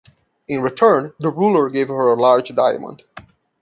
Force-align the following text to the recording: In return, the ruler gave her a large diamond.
In 0.47 0.63
return, 0.63 1.13
the 1.19 1.29
ruler 1.29 1.69
gave 1.69 1.89
her 1.89 2.09
a 2.11 2.15
large 2.19 2.49
diamond. 2.55 3.03